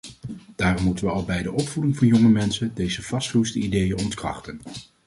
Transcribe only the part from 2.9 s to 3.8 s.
vastgeroeste